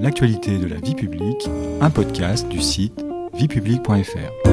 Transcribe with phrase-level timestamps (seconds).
[0.00, 1.48] L'actualité de la vie publique,
[1.80, 3.04] un podcast du site
[3.34, 4.48] viepublique.fr.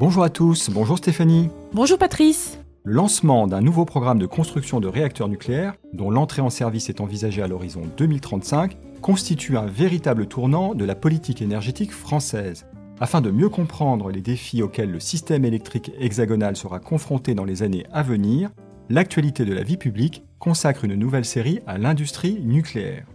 [0.00, 1.48] Bonjour à tous, bonjour Stéphanie.
[1.72, 2.58] Bonjour Patrice.
[2.82, 7.00] Le lancement d'un nouveau programme de construction de réacteurs nucléaires, dont l'entrée en service est
[7.00, 12.66] envisagée à l'horizon 2035, constitue un véritable tournant de la politique énergétique française.
[12.98, 17.62] Afin de mieux comprendre les défis auxquels le système électrique hexagonal sera confronté dans les
[17.62, 18.50] années à venir,
[18.88, 23.06] l'actualité de la vie publique consacre une nouvelle série à l'industrie nucléaire.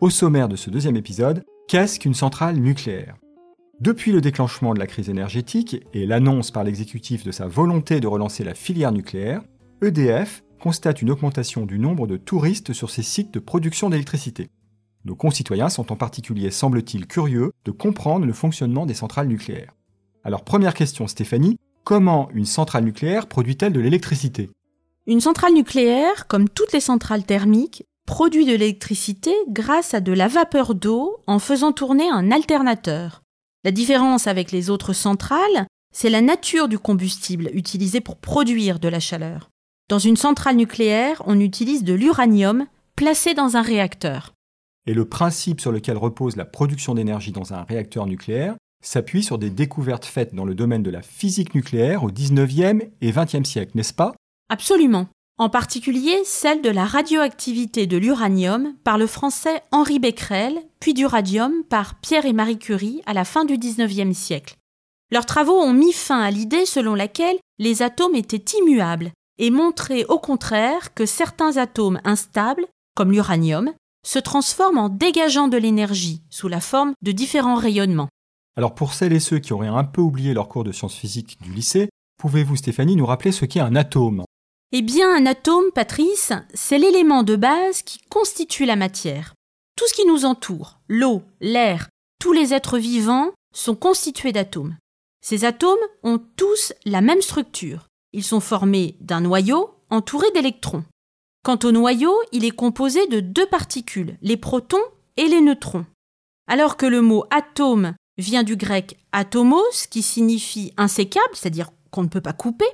[0.00, 3.16] Au sommaire de ce deuxième épisode, qu'est-ce qu'une centrale nucléaire?
[3.78, 8.06] Depuis le déclenchement de la crise énergétique et l'annonce par l'exécutif de sa volonté de
[8.06, 9.42] relancer la filière nucléaire,
[9.82, 14.48] EDF constate une augmentation du nombre de touristes sur ses sites de production d'électricité.
[15.06, 19.72] Nos concitoyens sont en particulier, semble-t-il, curieux de comprendre le fonctionnement des centrales nucléaires.
[20.24, 24.50] Alors première question Stéphanie, comment une centrale nucléaire produit-elle de l'électricité?
[25.06, 30.26] Une centrale nucléaire, comme toutes les centrales thermiques, produit de l'électricité grâce à de la
[30.26, 33.22] vapeur d'eau en faisant tourner un alternateur.
[33.62, 38.88] La différence avec les autres centrales, c'est la nature du combustible utilisé pour produire de
[38.88, 39.50] la chaleur.
[39.88, 44.32] Dans une centrale nucléaire, on utilise de l'uranium placé dans un réacteur
[44.86, 49.38] et le principe sur lequel repose la production d'énergie dans un réacteur nucléaire s'appuie sur
[49.38, 53.72] des découvertes faites dans le domaine de la physique nucléaire au 19e et 20e siècle,
[53.74, 54.14] n'est-ce pas?
[54.48, 55.08] Absolument.
[55.38, 61.04] En particulier celle de la radioactivité de l'uranium par le français Henri Becquerel, puis du
[61.04, 64.56] radium par Pierre et Marie Curie à la fin du 19e siècle.
[65.12, 70.04] Leurs travaux ont mis fin à l'idée selon laquelle les atomes étaient immuables et montré
[70.06, 73.72] au contraire que certains atomes instables, comme l'uranium,
[74.06, 78.08] se transforme en dégageant de l'énergie sous la forme de différents rayonnements.
[78.56, 81.38] Alors pour celles et ceux qui auraient un peu oublié leur cours de sciences physiques
[81.42, 84.24] du lycée, pouvez-vous Stéphanie nous rappeler ce qu'est un atome?
[84.72, 89.34] Eh bien un atome, Patrice, c'est l'élément de base qui constitue la matière.
[89.76, 91.88] Tout ce qui nous entoure, l'eau, l'air,
[92.20, 94.76] tous les êtres vivants sont constitués d'atomes.
[95.20, 97.88] Ces atomes ont tous la même structure.
[98.12, 100.84] Ils sont formés d'un noyau entouré d'électrons.
[101.46, 104.82] Quant au noyau, il est composé de deux particules, les protons
[105.16, 105.86] et les neutrons.
[106.48, 112.08] Alors que le mot atome vient du grec atomos, qui signifie insécable, c'est-à-dire qu'on ne
[112.08, 112.66] peut pas couper,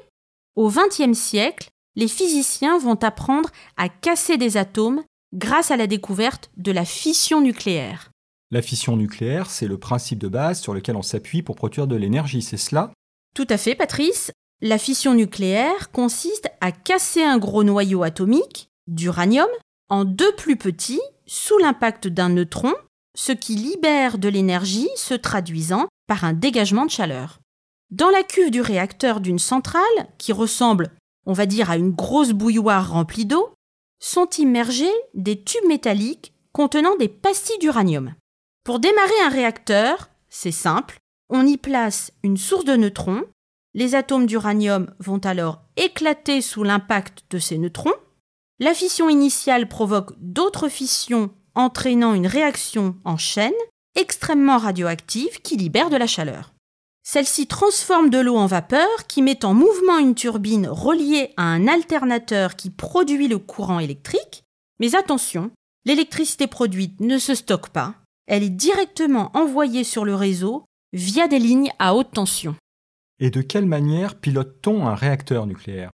[0.57, 5.03] au XXe siècle, les physiciens vont apprendre à casser des atomes
[5.35, 8.11] grâce à la découverte de la fission nucléaire.
[8.51, 11.97] La fission nucléaire, c'est le principe de base sur lequel on s'appuie pour produire de
[11.97, 12.91] l'énergie, c'est cela?
[13.35, 14.33] Tout à fait, Patrice.
[14.65, 19.49] La fission nucléaire consiste à casser un gros noyau atomique, d'uranium,
[19.89, 22.73] en deux plus petits, sous l'impact d'un neutron,
[23.17, 27.41] ce qui libère de l'énergie se traduisant par un dégagement de chaleur.
[27.91, 29.83] Dans la cuve du réacteur d'une centrale,
[30.17, 30.93] qui ressemble,
[31.27, 33.53] on va dire, à une grosse bouilloire remplie d'eau,
[33.99, 38.15] sont immergés des tubes métalliques contenant des pastilles d'uranium.
[38.63, 40.99] Pour démarrer un réacteur, c'est simple,
[41.31, 43.25] on y place une source de neutrons
[43.75, 47.95] les atomes d'uranium vont alors éclater sous l'impact de ces neutrons.
[48.59, 53.53] La fission initiale provoque d'autres fissions entraînant une réaction en chaîne
[53.95, 56.53] extrêmement radioactive qui libère de la chaleur.
[57.03, 61.67] Celle-ci transforme de l'eau en vapeur qui met en mouvement une turbine reliée à un
[61.67, 64.45] alternateur qui produit le courant électrique.
[64.79, 65.51] Mais attention,
[65.85, 67.95] l'électricité produite ne se stocke pas,
[68.27, 72.55] elle est directement envoyée sur le réseau via des lignes à haute tension.
[73.25, 75.93] Et de quelle manière pilote-t-on un réacteur nucléaire?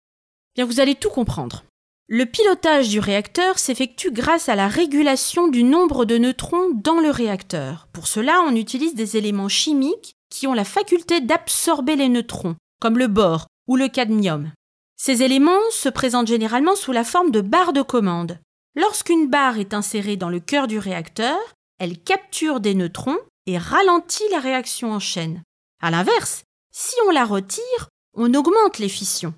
[0.54, 1.62] Bien, vous allez tout comprendre.
[2.08, 7.10] Le pilotage du réacteur s'effectue grâce à la régulation du nombre de neutrons dans le
[7.10, 7.86] réacteur.
[7.92, 12.96] Pour cela, on utilise des éléments chimiques qui ont la faculté d'absorber les neutrons, comme
[12.96, 14.50] le bore ou le cadmium.
[14.96, 18.38] Ces éléments se présentent généralement sous la forme de barres de commande.
[18.74, 21.36] Lorsqu'une barre est insérée dans le cœur du réacteur,
[21.78, 25.42] elle capture des neutrons et ralentit la réaction en chaîne.
[25.82, 26.44] À l'inverse,
[26.78, 29.34] si on la retire, on augmente les fissions.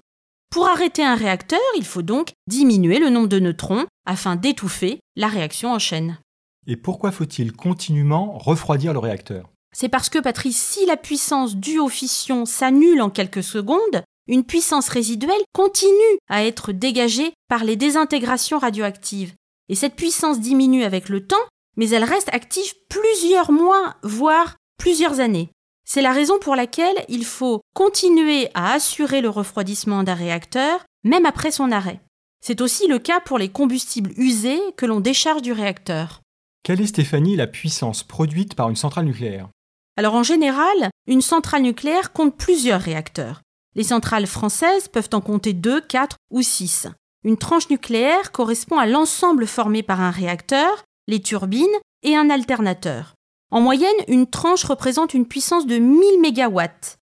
[0.51, 5.29] Pour arrêter un réacteur, il faut donc diminuer le nombre de neutrons afin d'étouffer la
[5.29, 6.19] réaction en chaîne.
[6.67, 9.49] Et pourquoi faut-il continuellement refroidir le réacteur?
[9.75, 14.45] C'est parce que, Patrice, si la puissance due aux fissions s'annule en quelques secondes, une
[14.45, 19.33] puissance résiduelle continue à être dégagée par les désintégrations radioactives.
[19.71, 21.37] Et cette puissance diminue avec le temps,
[21.79, 25.49] mais elle reste active plusieurs mois, voire plusieurs années.
[25.93, 31.27] C'est la raison pour laquelle il faut continuer à assurer le refroidissement d'un réacteur, même
[31.27, 31.99] après son arrêt.
[32.41, 36.21] C'est aussi le cas pour les combustibles usés que l'on décharge du réacteur.
[36.63, 39.49] Quelle est, Stéphanie, la puissance produite par une centrale nucléaire?
[39.97, 43.41] Alors en général, une centrale nucléaire compte plusieurs réacteurs.
[43.75, 46.87] Les centrales françaises peuvent en compter 2, 4 ou 6.
[47.25, 51.67] Une tranche nucléaire correspond à l'ensemble formé par un réacteur, les turbines
[52.05, 53.15] et un alternateur.
[53.51, 56.61] En moyenne, une tranche représente une puissance de 1000 MW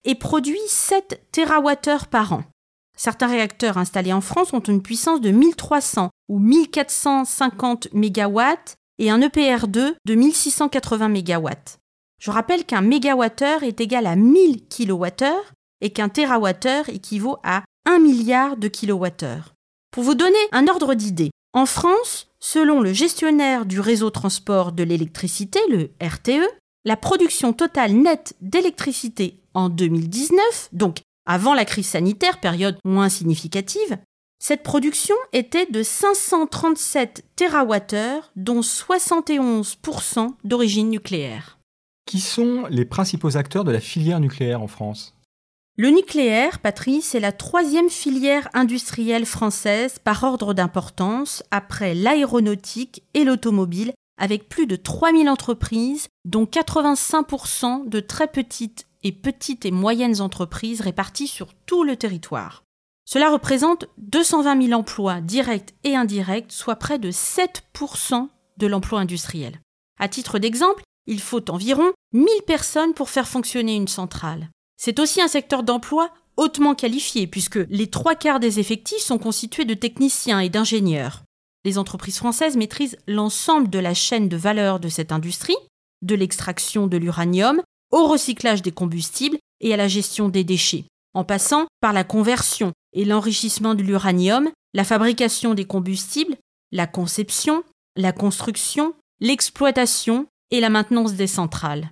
[0.04, 2.44] et produit 7 TWh par an.
[2.98, 8.42] Certains réacteurs installés en France ont une puissance de 1300 ou 1450 MW
[9.00, 11.50] et un EPR2 de 1680 MW.
[12.20, 15.26] Je rappelle qu'un mégawattheure est égal à 1000 kWh
[15.82, 19.42] et qu'un térawattheure équivaut à 1 milliard de kWh.
[19.92, 24.84] Pour vous donner un ordre d'idée, en France, selon le gestionnaire du réseau transport de
[24.84, 26.46] l'électricité, le RTE,
[26.84, 33.98] la production totale nette d'électricité en 2019, donc avant la crise sanitaire, période moins significative,
[34.40, 41.60] cette production était de 537 TWh, dont 71% d'origine nucléaire.
[42.06, 45.16] Qui sont les principaux acteurs de la filière nucléaire en France?
[45.76, 53.24] Le nucléaire, Patrice, est la troisième filière industrielle française par ordre d'importance après l'aéronautique et
[53.24, 60.22] l'automobile, avec plus de 3000 entreprises, dont 85% de très petites et petites et moyennes
[60.22, 62.64] entreprises réparties sur tout le territoire.
[63.06, 68.28] Cela représente 220 000 emplois directs et indirects, soit près de 7%
[68.58, 69.60] de l'emploi industriel.
[70.00, 74.50] À titre d'exemple, il faut environ 1000 personnes pour faire fonctionner une centrale.
[74.86, 79.64] C'est aussi un secteur d'emploi hautement qualifié, puisque les trois quarts des effectifs sont constitués
[79.64, 81.24] de techniciens et d'ingénieurs.
[81.64, 85.56] Les entreprises françaises maîtrisent l'ensemble de la chaîne de valeur de cette industrie,
[86.02, 90.84] de l'extraction de l'uranium au recyclage des combustibles et à la gestion des déchets,
[91.14, 96.36] en passant par la conversion et l'enrichissement de l'uranium, la fabrication des combustibles,
[96.74, 97.64] la conception,
[97.96, 101.90] la construction, l'exploitation et la maintenance des centrales.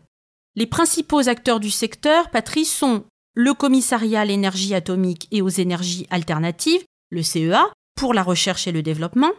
[0.55, 3.05] Les principaux acteurs du secteur, Patrice, sont
[3.35, 8.71] le Commissariat à l'énergie atomique et aux énergies alternatives, le CEA, pour la recherche et
[8.71, 9.31] le développement,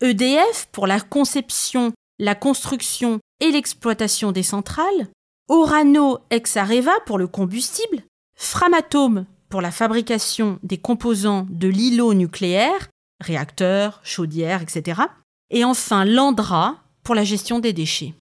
[0.00, 5.08] EDF pour la conception, la construction et l'exploitation des centrales,
[5.48, 8.02] Orano ex Areva pour le combustible,
[8.34, 12.88] Framatome pour la fabrication des composants de l'îlot nucléaire,
[13.20, 15.02] réacteurs, chaudières, etc.
[15.50, 18.14] Et enfin Landra pour la gestion des déchets.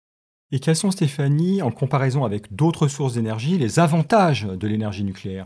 [0.54, 5.44] Et quels sont, Stéphanie, en comparaison avec d'autres sources d'énergie, les avantages de l'énergie nucléaire?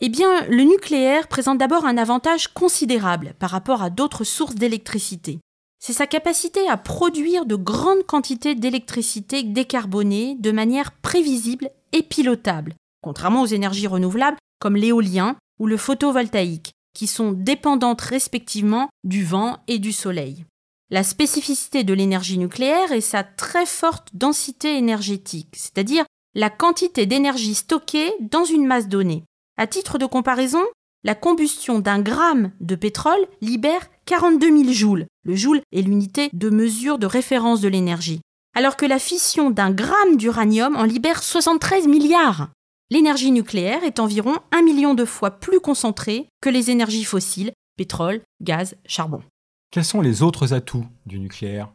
[0.00, 5.38] Eh bien, le nucléaire présente d'abord un avantage considérable par rapport à d'autres sources d'électricité
[5.78, 12.74] c'est sa capacité à produire de grandes quantités d'électricité décarbonée de manière prévisible et pilotable,
[13.02, 19.58] contrairement aux énergies renouvelables comme l'éolien ou le photovoltaïque, qui sont dépendantes respectivement du vent
[19.68, 20.44] et du soleil.
[20.90, 27.54] La spécificité de l'énergie nucléaire est sa très forte densité énergétique, c'est-à-dire la quantité d'énergie
[27.54, 29.24] stockée dans une masse donnée.
[29.58, 30.64] À titre de comparaison,
[31.04, 35.06] la combustion d'un gramme de pétrole libère 42 000 joules.
[35.24, 38.20] Le joule est l'unité de mesure de référence de l'énergie.
[38.56, 42.48] Alors que la fission d'un gramme d'uranium en libère 73 milliards.
[42.90, 48.22] L'énergie nucléaire est environ un million de fois plus concentrée que les énergies fossiles, pétrole,
[48.40, 49.20] gaz, charbon.
[49.70, 51.70] Quels sont les autres atouts du nucléaire?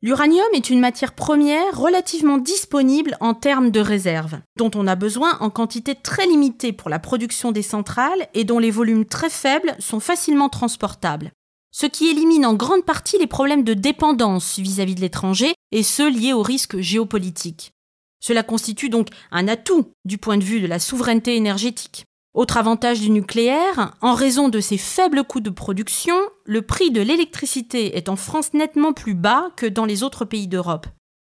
[0.00, 5.38] L'uranium est une matière première relativement disponible en termes de réserve, dont on a besoin
[5.40, 9.74] en quantité très limitée pour la production des centrales et dont les volumes très faibles
[9.80, 11.32] sont facilement transportables.
[11.72, 16.10] Ce qui élimine en grande partie les problèmes de dépendance vis-à-vis de l'étranger et ceux
[16.10, 17.72] liés aux risques géopolitiques.
[18.20, 22.04] Cela constitue donc un atout du point de vue de la souveraineté énergétique.
[22.34, 26.14] Autre avantage du nucléaire, en raison de ses faibles coûts de production,
[26.46, 30.48] le prix de l'électricité est en France nettement plus bas que dans les autres pays
[30.48, 30.86] d'Europe.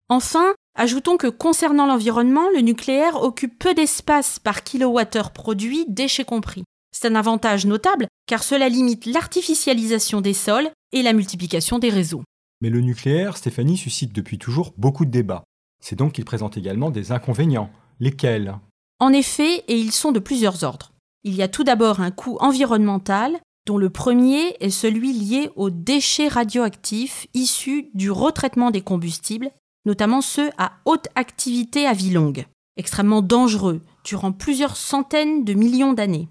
[0.09, 6.65] Enfin, ajoutons que concernant l'environnement, le nucléaire occupe peu d'espace par kilowattheure produit, déchets compris.
[6.91, 12.25] C'est un avantage notable car cela limite l'artificialisation des sols et la multiplication des réseaux.
[12.61, 15.45] Mais le nucléaire, Stéphanie, suscite depuis toujours beaucoup de débats.
[15.81, 17.71] C'est donc qu'il présente également des inconvénients.
[18.01, 18.57] Lesquels?
[19.01, 20.93] En effet, et ils sont de plusieurs ordres.
[21.25, 25.71] Il y a tout d'abord un coût environnemental, dont le premier est celui lié aux
[25.71, 29.51] déchets radioactifs issus du retraitement des combustibles,
[29.85, 35.93] notamment ceux à haute activité à vie longue, extrêmement dangereux durant plusieurs centaines de millions
[35.93, 36.29] d'années,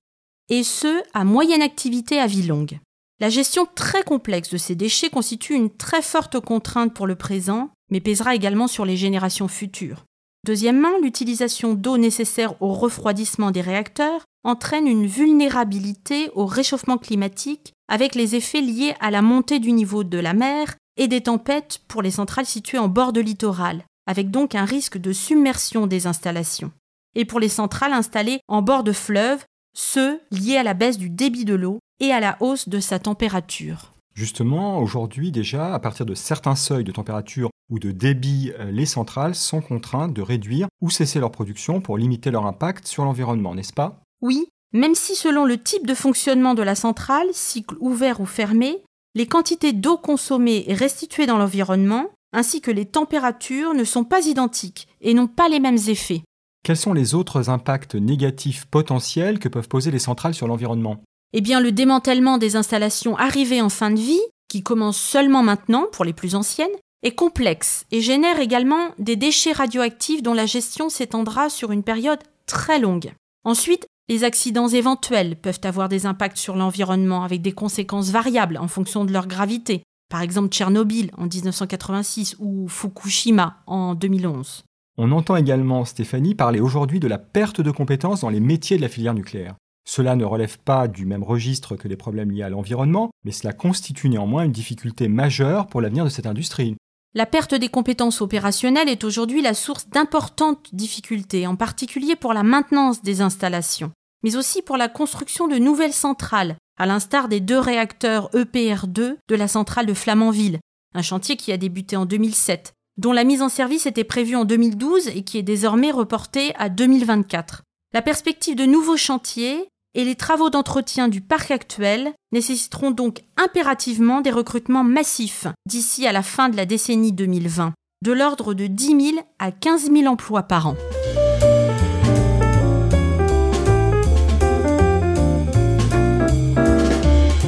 [0.50, 2.80] et ceux à moyenne activité à vie longue.
[3.20, 7.70] La gestion très complexe de ces déchets constitue une très forte contrainte pour le présent,
[7.90, 10.06] mais pèsera également sur les générations futures.
[10.48, 18.16] Deuxièmement, l'utilisation d'eau nécessaire au refroidissement des réacteurs entraîne une vulnérabilité au réchauffement climatique avec
[18.16, 22.02] les effets liés à la montée du niveau de la mer et des tempêtes pour
[22.02, 26.72] les centrales situées en bord de littoral, avec donc un risque de submersion des installations.
[27.14, 29.44] Et pour les centrales installées en bord de fleuve,
[29.76, 33.00] ceux liés à la baisse du débit de l'eau et à la hausse de sa
[33.00, 33.92] température.
[34.16, 38.86] Justement, aujourd'hui déjà, à partir de certains seuils de température ou de débit, euh, les
[38.86, 43.56] centrales sont contraintes de réduire ou cesser leur production pour limiter leur impact sur l'environnement,
[43.56, 44.02] n'est-ce pas?
[44.22, 48.84] Oui, même si selon le type de fonctionnement de la centrale, cycle ouvert ou fermé,
[49.16, 54.26] les quantités d'eau consommées et restituées dans l'environnement, ainsi que les températures ne sont pas
[54.28, 56.24] identiques et n'ont pas les mêmes effets.
[56.64, 61.02] Quels sont les autres impacts négatifs potentiels que peuvent poser les centrales sur l'environnement?
[61.34, 65.86] Eh bien, le démantèlement des installations arrivées en fin de vie, qui commence seulement maintenant
[65.92, 66.68] pour les plus anciennes,
[67.04, 72.20] est complexe et génère également des déchets radioactifs dont la gestion s'étendra sur une période
[72.46, 73.12] très longue.
[73.44, 78.68] Ensuite, les accidents éventuels peuvent avoir des impacts sur l'environnement avec des conséquences variables en
[78.68, 84.64] fonction de leur gravité, par exemple Tchernobyl en 1986 ou Fukushima en 2011.
[84.98, 88.82] On entend également, Stéphanie, parler aujourd'hui de la perte de compétences dans les métiers de
[88.82, 89.56] la filière nucléaire.
[89.88, 93.54] Cela ne relève pas du même registre que les problèmes liés à l'environnement, mais cela
[93.54, 96.76] constitue néanmoins une difficulté majeure pour l'avenir de cette industrie.
[97.14, 102.44] La perte des compétences opérationnelles est aujourd'hui la source d'importantes difficultés, en particulier pour la
[102.44, 103.92] maintenance des installations,
[104.24, 109.36] mais aussi pour la construction de nouvelles centrales, à l'instar des deux réacteurs EPR2 de
[109.36, 110.60] la centrale de Flamanville,
[110.94, 114.46] un chantier qui a débuté en 2007 dont la mise en service était prévue en
[114.46, 117.62] 2012 et qui est désormais reportée à 2024.
[117.94, 124.22] La perspective de nouveaux chantiers et les travaux d'entretien du parc actuel nécessiteront donc impérativement
[124.22, 127.74] des recrutements massifs d'ici à la fin de la décennie 2020,
[128.06, 130.76] de l'ordre de 10 000 à 15 000 emplois par an.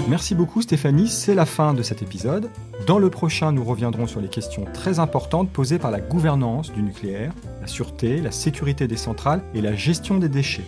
[0.10, 2.50] Merci beaucoup Stéphanie, c'est la fin de cet épisode.
[2.88, 6.82] Dans le prochain, nous reviendrons sur les questions très importantes posées par la gouvernance du
[6.82, 10.66] nucléaire, la sûreté, la sécurité des centrales et la gestion des déchets.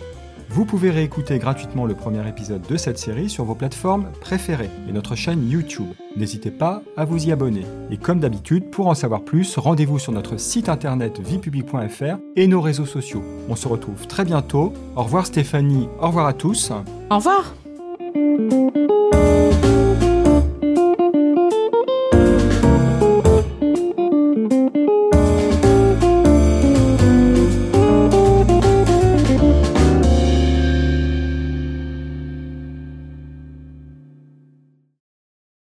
[0.52, 4.92] Vous pouvez réécouter gratuitement le premier épisode de cette série sur vos plateformes préférées et
[4.92, 5.88] notre chaîne YouTube.
[6.14, 7.64] N'hésitez pas à vous y abonner.
[7.90, 12.60] Et comme d'habitude, pour en savoir plus, rendez-vous sur notre site internet viepublic.fr et nos
[12.60, 13.24] réseaux sociaux.
[13.48, 14.74] On se retrouve très bientôt.
[14.94, 16.70] Au revoir Stéphanie, au revoir à tous.
[17.10, 17.54] Au revoir.